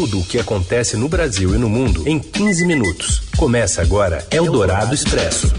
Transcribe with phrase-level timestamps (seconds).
[0.00, 3.20] Tudo o que acontece no Brasil e no mundo em 15 minutos.
[3.36, 5.52] Começa agora Eldorado Expresso.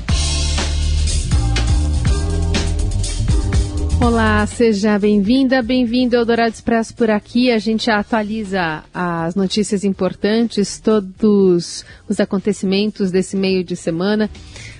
[4.03, 7.51] Olá, seja bem-vinda, bem-vindo ao Eldorado Expresso por aqui.
[7.51, 14.27] A gente atualiza as notícias importantes, todos os acontecimentos desse meio de semana.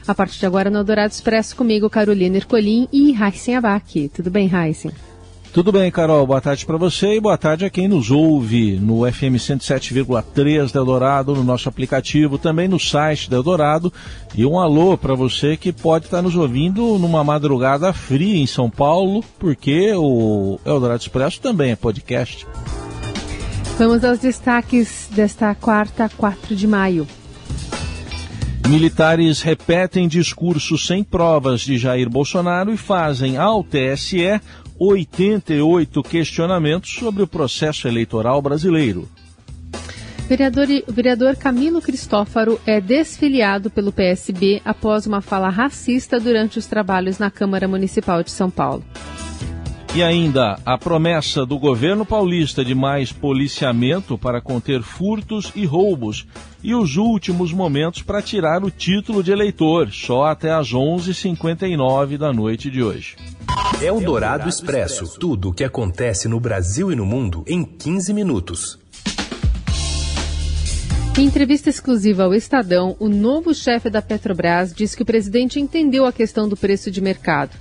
[0.08, 4.10] A partir de agora no Eldorado Expresso comigo, Carolina Ercolim e Raíssen Abac.
[4.10, 4.90] Tudo bem, Raíssen?
[5.54, 6.26] Tudo bem, Carol.
[6.26, 10.80] Boa tarde para você e boa tarde a quem nos ouve no FM 107,3 da
[10.80, 13.92] Eldorado, no nosso aplicativo, também no site da Eldorado.
[14.34, 18.70] E um alô para você que pode estar nos ouvindo numa madrugada fria em São
[18.70, 22.48] Paulo, porque o Eldorado Expresso também é podcast.
[23.78, 27.06] Vamos aos destaques desta quarta, 4 de maio.
[28.72, 34.40] Militares repetem discursos sem provas de Jair Bolsonaro e fazem ao TSE
[34.84, 39.08] 88 questionamentos sobre o processo eleitoral brasileiro.
[40.28, 47.20] Vereador, vereador Camilo Cristófaro é desfiliado pelo PSB após uma fala racista durante os trabalhos
[47.20, 48.84] na Câmara Municipal de São Paulo.
[49.94, 56.26] E ainda a promessa do governo paulista de mais policiamento para conter furtos e roubos
[56.64, 62.34] e os últimos momentos para tirar o título de eleitor, só até às 11h59 da
[62.34, 63.18] noite de hoje.
[63.84, 65.20] É o Dourado Expresso.
[65.20, 68.80] Tudo o que acontece no Brasil e no mundo em 15 minutos.
[71.18, 76.06] Em entrevista exclusiva ao Estadão, o novo chefe da Petrobras diz que o presidente entendeu
[76.06, 77.52] a questão do preço de mercado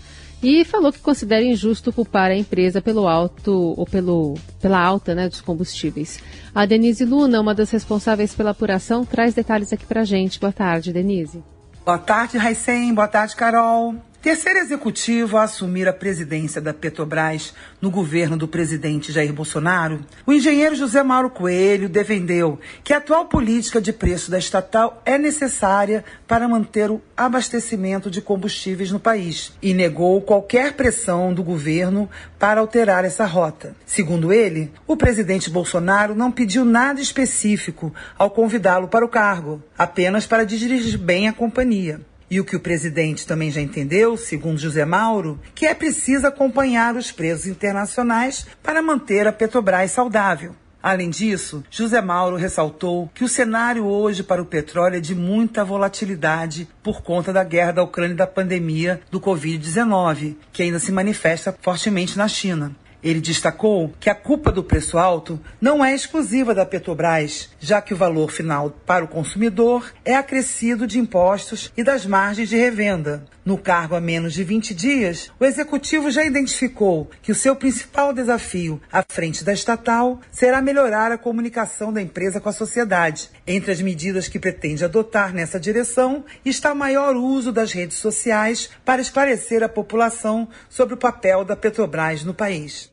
[0.42, 5.28] e falou que considera injusto culpar a empresa pelo alto ou pelo, pela alta né,
[5.28, 6.20] dos combustíveis.
[6.54, 10.40] A Denise Luna, uma das responsáveis pela apuração, traz detalhes aqui para gente.
[10.40, 11.42] Boa tarde, Denise.
[11.84, 12.94] Boa tarde, Raicem.
[12.94, 13.96] Boa tarde, Carol.
[14.22, 20.32] Terceiro executivo a assumir a presidência da Petrobras no governo do presidente Jair Bolsonaro, o
[20.34, 26.04] engenheiro José Mauro Coelho defendeu que a atual política de preço da estatal é necessária
[26.28, 32.06] para manter o abastecimento de combustíveis no país e negou qualquer pressão do governo
[32.38, 33.74] para alterar essa rota.
[33.86, 40.26] Segundo ele, o presidente Bolsonaro não pediu nada específico ao convidá-lo para o cargo, apenas
[40.26, 42.02] para dirigir bem a companhia.
[42.30, 46.94] E o que o presidente também já entendeu, segundo José Mauro, que é preciso acompanhar
[46.94, 50.54] os preços internacionais para manter a Petrobras saudável.
[50.82, 55.62] Além disso, José Mauro ressaltou que o cenário hoje para o petróleo é de muita
[55.62, 60.90] volatilidade por conta da guerra da Ucrânia e da pandemia do Covid-19, que ainda se
[60.90, 62.74] manifesta fortemente na China.
[63.02, 67.94] Ele destacou que a culpa do preço alto não é exclusiva da Petrobras, já que
[67.94, 73.24] o valor final para o consumidor é acrescido de impostos e das margens de revenda.
[73.42, 78.12] No cargo há menos de 20 dias, o executivo já identificou que o seu principal
[78.12, 83.30] desafio à frente da estatal será melhorar a comunicação da empresa com a sociedade.
[83.46, 88.68] Entre as medidas que pretende adotar nessa direção está o maior uso das redes sociais
[88.84, 92.89] para esclarecer a população sobre o papel da Petrobras no país.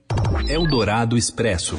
[0.47, 1.77] Eldorado Expresso.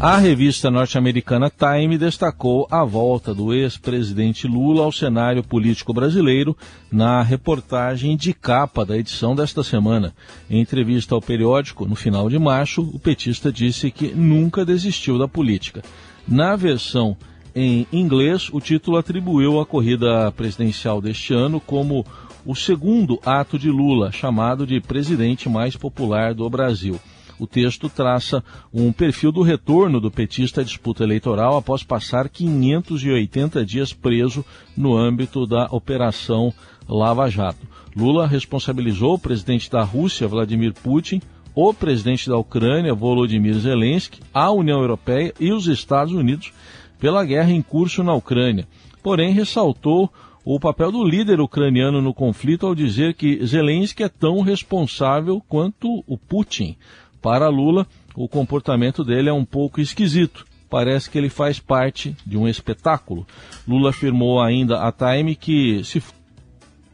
[0.00, 6.56] A revista norte-americana Time destacou a volta do ex-presidente Lula ao cenário político brasileiro
[6.90, 10.14] na reportagem de capa da edição desta semana.
[10.48, 15.26] Em entrevista ao periódico, no final de março, o petista disse que nunca desistiu da
[15.26, 15.82] política.
[16.28, 17.16] Na versão
[17.54, 22.06] em inglês, o título atribuiu a corrida presidencial deste ano como
[22.48, 26.98] o segundo ato de Lula, chamado de presidente mais popular do Brasil.
[27.38, 28.42] O texto traça
[28.72, 34.42] um perfil do retorno do petista à disputa eleitoral após passar 580 dias preso
[34.74, 36.50] no âmbito da Operação
[36.88, 37.68] Lava Jato.
[37.94, 41.20] Lula responsabilizou o presidente da Rússia, Vladimir Putin,
[41.54, 46.50] o presidente da Ucrânia, Volodymyr Zelensky, a União Europeia e os Estados Unidos
[46.98, 48.66] pela guerra em curso na Ucrânia.
[49.02, 50.10] Porém, ressaltou
[50.50, 56.02] o papel do líder ucraniano no conflito ao dizer que Zelensky é tão responsável quanto
[56.06, 56.74] o Putin.
[57.20, 57.86] Para Lula,
[58.16, 60.46] o comportamento dele é um pouco esquisito.
[60.70, 63.26] Parece que ele faz parte de um espetáculo.
[63.68, 66.16] Lula afirmou ainda à Time que, se fosse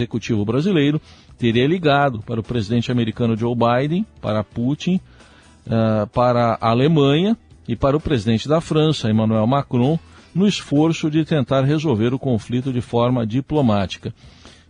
[0.00, 1.00] executivo brasileiro,
[1.38, 5.00] teria ligado para o presidente americano Joe Biden, para Putin,
[5.68, 9.96] uh, para a Alemanha e para o presidente da França, Emmanuel Macron,
[10.34, 14.12] no esforço de tentar resolver o conflito de forma diplomática.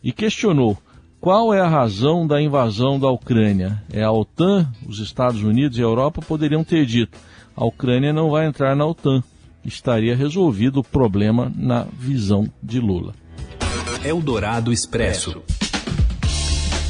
[0.03, 0.77] E questionou
[1.25, 3.83] qual é a razão da invasão da Ucrânia?
[3.91, 7.17] É a OTAN, os Estados Unidos e a Europa poderiam ter dito:
[7.57, 9.23] a Ucrânia não vai entrar na OTAN.
[9.65, 13.15] Estaria resolvido o problema na visão de Lula.
[14.05, 15.43] Eldorado Expresso.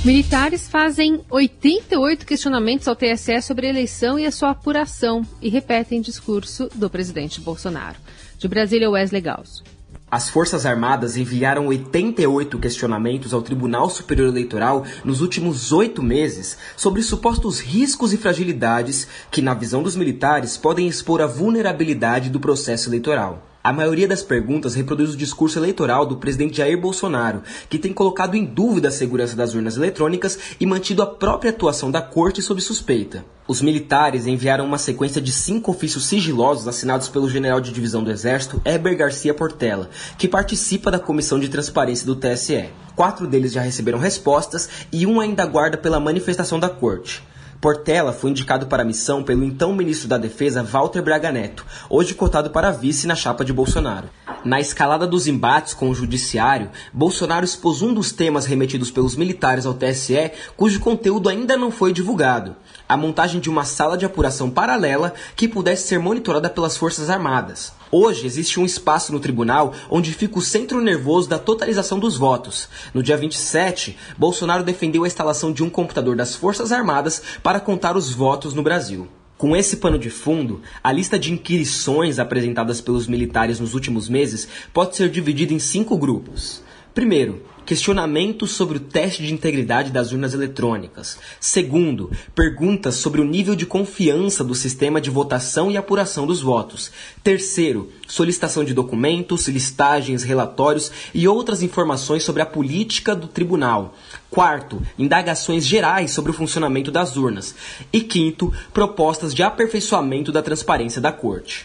[0.05, 6.00] Militares fazem 88 questionamentos ao TSE sobre a eleição e a sua apuração e repetem
[6.00, 7.97] discurso do presidente Bolsonaro.
[8.44, 9.62] De Brasília, Wesley Gauss.
[10.11, 17.00] As Forças Armadas enviaram 88 questionamentos ao Tribunal Superior Eleitoral nos últimos oito meses sobre
[17.00, 22.91] supostos riscos e fragilidades que, na visão dos militares, podem expor a vulnerabilidade do processo
[22.91, 23.54] eleitoral.
[23.66, 28.34] A maioria das perguntas reproduz o discurso eleitoral do presidente Jair Bolsonaro, que tem colocado
[28.34, 32.61] em dúvida a segurança das urnas eletrônicas e mantido a própria atuação da corte sob
[32.61, 33.25] suspeita.
[33.49, 38.11] Os militares enviaram uma sequência de cinco ofícios sigilosos assinados pelo general de divisão do
[38.11, 39.88] Exército, Heber Garcia Portela,
[40.19, 42.69] que participa da comissão de transparência do TSE.
[42.94, 47.22] Quatro deles já receberam respostas e um ainda aguarda pela manifestação da corte.
[47.64, 52.12] Portela foi indicado para a missão pelo então ministro da Defesa Walter Braga Neto, hoje
[52.12, 54.11] cotado para vice na chapa de Bolsonaro.
[54.44, 59.64] Na escalada dos embates com o judiciário, Bolsonaro expôs um dos temas remetidos pelos militares
[59.64, 62.55] ao TSE, cujo conteúdo ainda não foi divulgado:
[62.87, 67.72] a montagem de uma sala de apuração paralela que pudesse ser monitorada pelas Forças Armadas.
[67.91, 72.69] Hoje existe um espaço no tribunal onde fica o centro nervoso da totalização dos votos.
[72.93, 77.97] No dia 27, Bolsonaro defendeu a instalação de um computador das Forças Armadas para contar
[77.97, 79.09] os votos no Brasil.
[79.37, 84.49] Com esse pano de fundo, a lista de inquirições apresentadas pelos militares nos últimos meses
[84.73, 86.63] pode ser dividida em cinco grupos.
[86.95, 91.19] Primeiro, questionamentos sobre o teste de integridade das urnas eletrônicas.
[91.40, 96.90] Segundo, perguntas sobre o nível de confiança do sistema de votação e apuração dos votos.
[97.22, 103.94] Terceiro, solicitação de documentos, listagens, relatórios e outras informações sobre a política do tribunal.
[104.31, 107.55] Quarto, indagações gerais sobre o funcionamento das urnas.
[107.93, 111.64] E quinto, propostas de aperfeiçoamento da transparência da corte.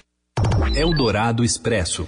[0.76, 2.08] Eldorado Expresso.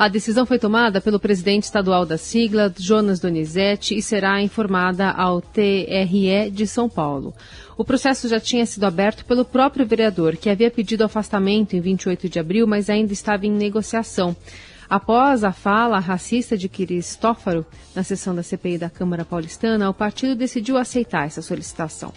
[0.00, 5.42] A decisão foi tomada pelo presidente estadual da sigla, Jonas Donizete, e será informada ao
[5.42, 7.34] TRE de São Paulo.
[7.76, 12.30] O processo já tinha sido aberto pelo próprio vereador, que havia pedido afastamento em 28
[12.30, 14.34] de abril, mas ainda estava em negociação.
[14.88, 20.34] Após a fala racista de Cristófaro na sessão da CPI da Câmara Paulistana, o partido
[20.34, 22.10] decidiu aceitar essa solicitação.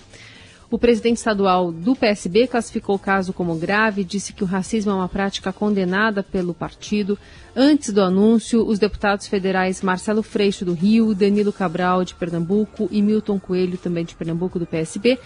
[0.74, 4.96] O presidente estadual do PSB classificou o caso como grave disse que o racismo é
[4.96, 7.16] uma prática condenada pelo partido.
[7.56, 13.04] Antes do anúncio, os deputados federais Marcelo Freixo, do Rio, Danilo Cabral, de Pernambuco, e
[13.04, 15.20] Milton Coelho, também de Pernambuco, do PSB,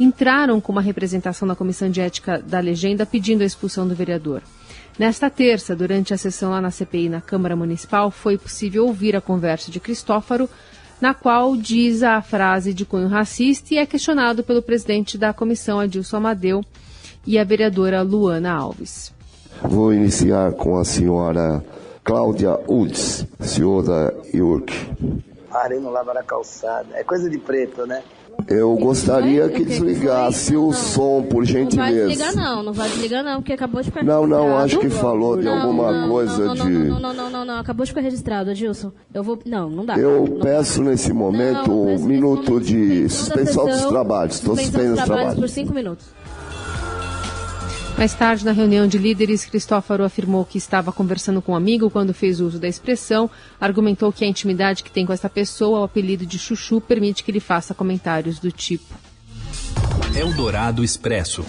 [0.00, 4.40] entraram com uma representação na Comissão de Ética da Legenda pedindo a expulsão do vereador.
[4.98, 9.20] Nesta terça, durante a sessão lá na CPI na Câmara Municipal, foi possível ouvir a
[9.20, 10.48] conversa de Cristófaro
[11.00, 15.80] na qual diz a frase de cunho racista e é questionado pelo presidente da comissão,
[15.80, 16.64] Adilson Amadeu,
[17.26, 19.12] e a vereadora Luana Alves.
[19.62, 21.64] Vou iniciar com a senhora
[22.02, 24.74] Cláudia Utz, senhor da York.
[25.50, 26.88] Parei no Lava da Calçada.
[26.92, 28.02] É coisa de preto, né?
[28.48, 31.76] Eu gostaria que desligasse o som, por gentileza.
[31.76, 34.78] Não vai desligar não, não vai desligar não, porque acabou de ficar Não, não, acho
[34.78, 36.70] que falou de alguma coisa de...
[36.70, 38.92] Não, não, não, não, não, acabou de ficar registrado, Adilson.
[39.12, 39.38] Eu vou...
[39.44, 39.96] Não, não dá.
[39.96, 44.36] Eu peço nesse momento um minuto de suspensão dos trabalhos.
[44.36, 45.34] Estou suspendendo os trabalhos.
[45.34, 46.06] por cinco minutos.
[47.96, 52.12] Mais tarde, na reunião de líderes, Cristófaro afirmou que estava conversando com um amigo quando
[52.12, 56.26] fez uso da expressão, argumentou que a intimidade que tem com essa pessoa, o apelido
[56.26, 58.94] de Chuchu, permite que ele faça comentários do tipo.
[60.14, 61.44] Eldorado Expresso.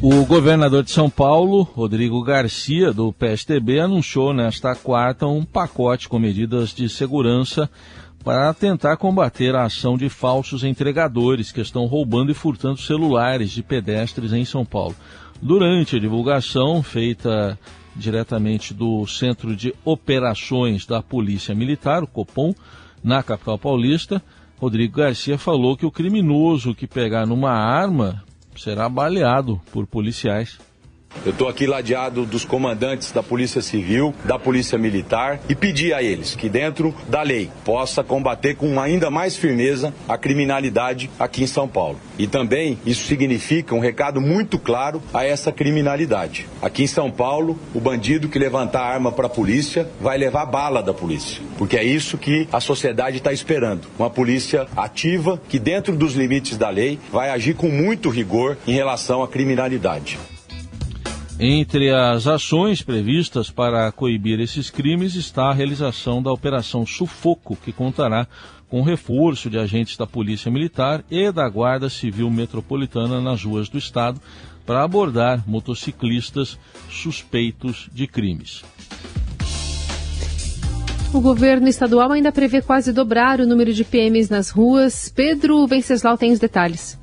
[0.00, 6.18] O governador de São Paulo, Rodrigo Garcia, do PSTB, anunciou nesta quarta um pacote com
[6.18, 7.70] medidas de segurança
[8.22, 13.62] para tentar combater a ação de falsos entregadores que estão roubando e furtando celulares de
[13.62, 14.94] pedestres em São Paulo.
[15.40, 17.58] Durante a divulgação feita
[17.96, 22.54] diretamente do Centro de Operações da Polícia Militar, o Copom,
[23.02, 24.22] na capital paulista,
[24.58, 28.22] Rodrigo Garcia falou que o criminoso que pegar numa arma
[28.56, 30.58] será baleado por policiais.
[31.24, 36.02] Eu estou aqui ladeado dos comandantes da Polícia Civil, da Polícia Militar e pedi a
[36.02, 41.46] eles que, dentro da lei, possa combater com ainda mais firmeza a criminalidade aqui em
[41.46, 41.98] São Paulo.
[42.18, 46.46] E também isso significa um recado muito claro a essa criminalidade.
[46.60, 50.82] Aqui em São Paulo, o bandido que levantar arma para a polícia vai levar bala
[50.82, 53.86] da polícia, porque é isso que a sociedade está esperando.
[53.98, 58.72] Uma polícia ativa que, dentro dos limites da lei, vai agir com muito rigor em
[58.72, 60.18] relação à criminalidade.
[61.44, 67.72] Entre as ações previstas para coibir esses crimes está a realização da Operação Sufoco, que
[67.72, 68.28] contará
[68.68, 73.76] com reforço de agentes da Polícia Militar e da Guarda Civil Metropolitana nas ruas do
[73.76, 74.20] Estado
[74.64, 76.56] para abordar motociclistas
[76.88, 78.62] suspeitos de crimes.
[81.12, 85.12] O governo estadual ainda prevê quase dobrar o número de PMs nas ruas.
[85.12, 87.01] Pedro Venceslau tem os detalhes.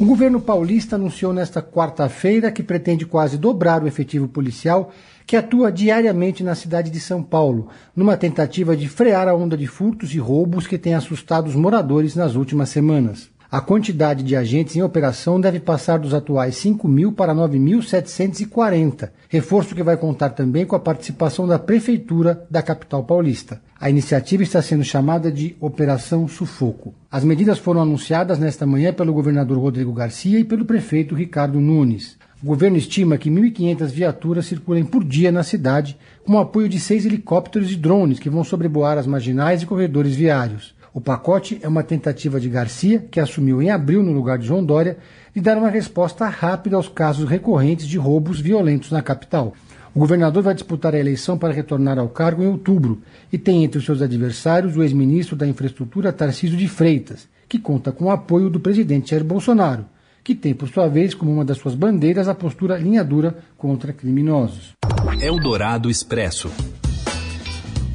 [0.00, 4.90] O governo paulista anunciou nesta quarta-feira que pretende quase dobrar o efetivo policial
[5.26, 9.66] que atua diariamente na cidade de São Paulo, numa tentativa de frear a onda de
[9.66, 13.28] furtos e roubos que tem assustado os moradores nas últimas semanas.
[13.52, 19.74] A quantidade de agentes em operação deve passar dos atuais 5 mil para 9.740, reforço
[19.74, 23.60] que vai contar também com a participação da Prefeitura da capital paulista.
[23.80, 26.94] A iniciativa está sendo chamada de Operação Sufoco.
[27.10, 32.16] As medidas foram anunciadas nesta manhã pelo governador Rodrigo Garcia e pelo prefeito Ricardo Nunes.
[32.40, 36.78] O governo estima que 1.500 viaturas circulem por dia na cidade, com o apoio de
[36.78, 40.72] seis helicópteros e drones que vão sobrevoar as marginais e corredores viários.
[40.92, 44.64] O pacote é uma tentativa de Garcia, que assumiu em abril no lugar de João
[44.64, 44.98] Dória,
[45.32, 49.54] de dar uma resposta rápida aos casos recorrentes de roubos violentos na capital.
[49.94, 53.78] O governador vai disputar a eleição para retornar ao cargo em outubro e tem entre
[53.78, 58.50] os seus adversários o ex-ministro da Infraestrutura Tarcísio de Freitas, que conta com o apoio
[58.50, 59.84] do presidente Jair Bolsonaro,
[60.24, 63.92] que tem, por sua vez, como uma das suas bandeiras a postura linha dura contra
[63.92, 64.74] criminosos.
[65.20, 66.50] Eldorado Expresso.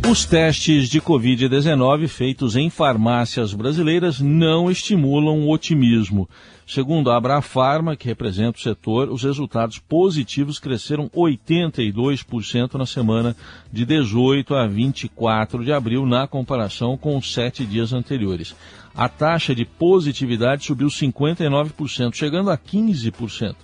[0.10, 6.30] Os testes de Covid-19 feitos em farmácias brasileiras não estimulam o otimismo.
[6.68, 13.36] Segundo a Abrafarma, que representa o setor, os resultados positivos cresceram 82% na semana
[13.74, 18.56] de 18 a 24 de abril, na comparação com os sete dias anteriores.
[18.96, 23.56] A taxa de positividade subiu 59%, chegando a 15%.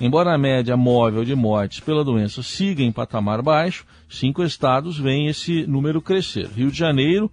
[0.00, 5.26] Embora a média móvel de mortes pela doença siga em patamar baixo, cinco estados veem
[5.26, 6.48] esse número crescer.
[6.54, 7.28] Rio de Janeiro,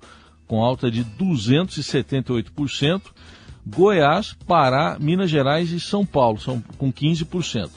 [0.48, 3.01] com alta de 278%,
[3.67, 7.69] Goiás, Pará, Minas Gerais e São Paulo, são com 15%.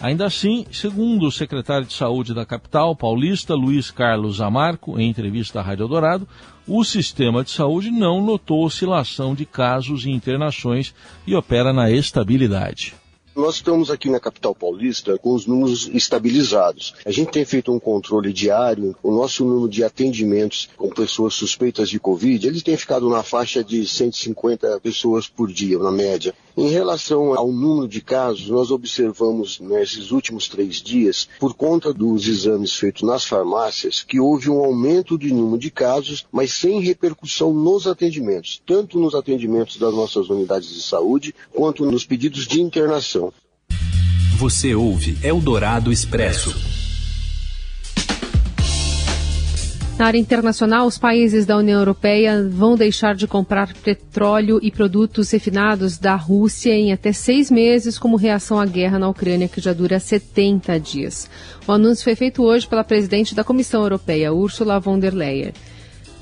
[0.00, 5.58] Ainda assim, segundo o secretário de Saúde da capital paulista, Luiz Carlos Amarco, em entrevista
[5.58, 6.28] à Rádio Dourado,
[6.66, 10.94] o sistema de saúde não notou oscilação de casos e internações
[11.26, 12.94] e opera na estabilidade.
[13.38, 16.92] Nós estamos aqui na capital paulista com os números estabilizados.
[17.06, 21.88] A gente tem feito um controle diário, o nosso número de atendimentos com pessoas suspeitas
[21.88, 26.34] de Covid, eles têm ficado na faixa de 150 pessoas por dia, na média.
[26.58, 32.26] Em relação ao número de casos, nós observamos nesses últimos três dias, por conta dos
[32.26, 37.54] exames feitos nas farmácias, que houve um aumento de número de casos, mas sem repercussão
[37.54, 43.32] nos atendimentos, tanto nos atendimentos das nossas unidades de saúde, quanto nos pedidos de internação.
[44.36, 46.77] Você ouve Eldorado Expresso.
[49.98, 55.28] Na área internacional, os países da União Europeia vão deixar de comprar petróleo e produtos
[55.32, 59.72] refinados da Rússia em até seis meses, como reação à guerra na Ucrânia, que já
[59.72, 61.28] dura 70 dias.
[61.66, 65.52] O anúncio foi feito hoje pela presidente da Comissão Europeia, Ursula von der Leyen.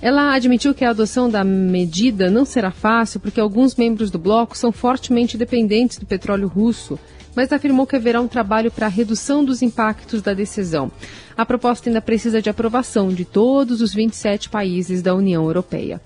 [0.00, 4.56] Ela admitiu que a adoção da medida não será fácil porque alguns membros do bloco
[4.56, 6.99] são fortemente dependentes do petróleo russo
[7.37, 10.90] mas afirmou que haverá um trabalho para a redução dos impactos da decisão.
[11.37, 16.00] A proposta ainda precisa de aprovação de todos os 27 países da União Europeia.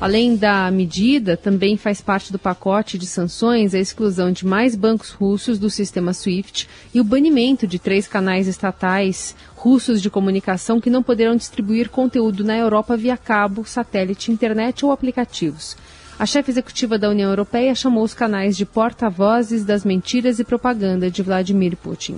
[0.00, 5.10] Além da medida, também faz parte do pacote de sanções a exclusão de mais bancos
[5.10, 10.90] russos do sistema SWIFT e o banimento de três canais estatais russos de comunicação que
[10.90, 15.76] não poderão distribuir conteúdo na Europa via cabo, satélite, internet ou aplicativos.
[16.18, 21.10] A chefe executiva da União Europeia chamou os canais de porta-vozes das mentiras e propaganda
[21.10, 22.16] de Vladimir Putin.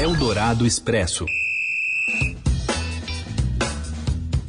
[0.00, 1.24] Eldorado Expresso.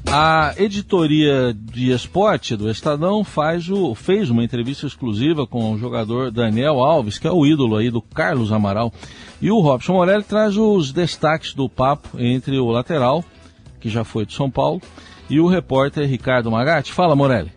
[0.10, 6.32] A editoria de esporte do Estadão faz o, fez uma entrevista exclusiva com o jogador
[6.32, 8.92] Daniel Alves, que é o ídolo aí do Carlos Amaral.
[9.40, 13.24] E o Robson Morelli traz os destaques do papo entre o lateral,
[13.80, 14.82] que já foi de São Paulo,
[15.30, 16.92] e o repórter Ricardo Magatti.
[16.92, 17.57] Fala, Morelli.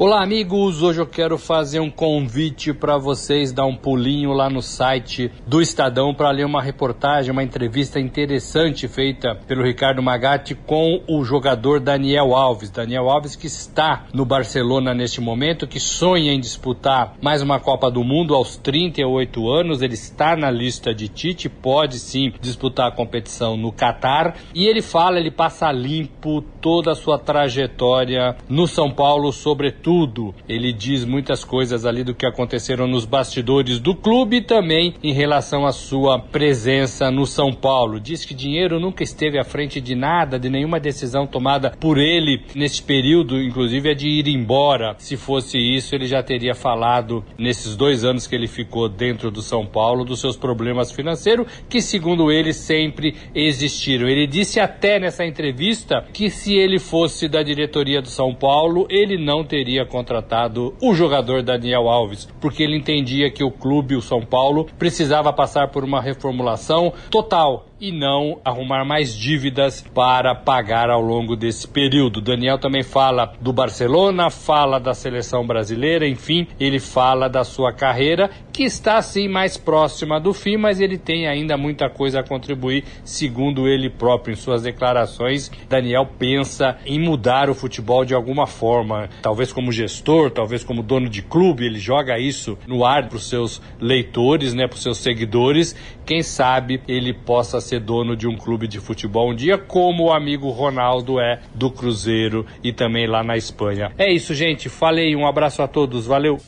[0.00, 0.80] Olá, amigos.
[0.80, 5.60] Hoje eu quero fazer um convite para vocês dar um pulinho lá no site do
[5.60, 11.80] Estadão para ler uma reportagem, uma entrevista interessante feita pelo Ricardo Magatti com o jogador
[11.80, 12.70] Daniel Alves.
[12.70, 17.90] Daniel Alves que está no Barcelona neste momento, que sonha em disputar mais uma Copa
[17.90, 19.82] do Mundo aos 38 anos.
[19.82, 24.36] Ele está na lista de Tite, pode sim disputar a competição no Catar.
[24.54, 30.34] E ele fala, ele passa limpo toda a sua trajetória no São Paulo, sobretudo tudo.
[30.46, 35.14] Ele diz muitas coisas ali do que aconteceram nos bastidores do clube e também em
[35.14, 37.98] relação à sua presença no São Paulo.
[37.98, 42.42] Diz que dinheiro nunca esteve à frente de nada, de nenhuma decisão tomada por ele
[42.54, 44.94] nesse período, inclusive é de ir embora.
[44.98, 49.40] Se fosse isso, ele já teria falado nesses dois anos que ele ficou dentro do
[49.40, 54.06] São Paulo dos seus problemas financeiros, que segundo ele sempre existiram.
[54.06, 59.16] Ele disse até nessa entrevista que se ele fosse da diretoria do São Paulo, ele
[59.16, 64.02] não teria teria contratado o jogador Daniel Alves, porque ele entendia que o clube, o
[64.02, 70.90] São Paulo, precisava passar por uma reformulação total e não arrumar mais dívidas para pagar
[70.90, 72.20] ao longo desse período.
[72.20, 78.30] Daniel também fala do Barcelona, fala da seleção brasileira, enfim, ele fala da sua carreira
[78.58, 82.82] que está assim mais próxima do fim, mas ele tem ainda muita coisa a contribuir,
[83.04, 85.48] segundo ele próprio em suas declarações.
[85.68, 91.08] Daniel pensa em mudar o futebol de alguma forma, talvez como gestor, talvez como dono
[91.08, 94.98] de clube, ele joga isso no ar para os seus leitores, né, para os seus
[94.98, 95.76] seguidores.
[96.04, 100.12] Quem sabe ele possa ser dono de um clube de futebol um dia, como o
[100.12, 103.92] amigo Ronaldo é do Cruzeiro e também lá na Espanha.
[103.98, 104.68] É isso, gente.
[104.68, 106.06] Falei, um abraço a todos.
[106.06, 106.38] Valeu!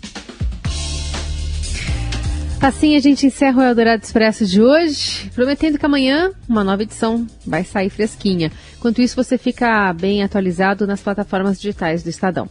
[2.60, 7.26] Assim a gente encerra o Eldorado Expresso de hoje, prometendo que amanhã uma nova edição
[7.46, 8.52] vai sair fresquinha.
[8.76, 12.50] Enquanto isso, você fica bem atualizado nas plataformas digitais do Estadão.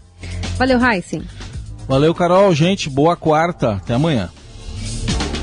[0.57, 1.21] Valeu, Heisen.
[1.87, 2.51] Valeu, Carol.
[2.55, 3.73] Gente, boa quarta.
[3.73, 4.29] Até amanhã.